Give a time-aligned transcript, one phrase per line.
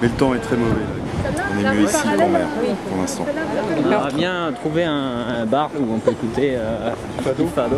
[0.00, 0.82] Mais le temps est très mauvais.
[1.54, 2.46] On est mieux ici qu'en mer
[2.88, 3.26] pour l'instant.
[3.86, 6.90] On aimerait bien trouver un, un bar où on peut écouter euh,
[7.36, 7.76] du fado.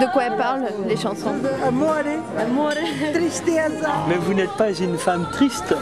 [0.00, 1.34] De quoi elles parlent, les chansons
[1.66, 2.74] Amore,
[3.12, 5.74] tristeza, Mais vous n'êtes pas une femme triste.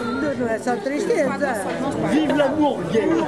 [2.11, 3.27] Vive l'amour gay Non,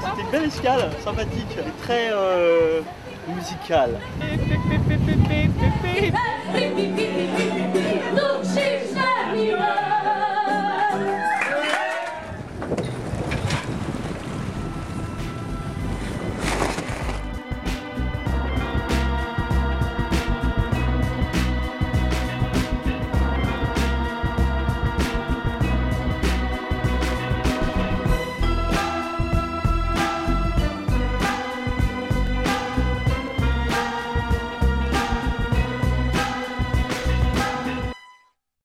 [0.00, 2.80] c'était une belle escale, sympathique, et très euh,
[3.28, 3.98] musicale.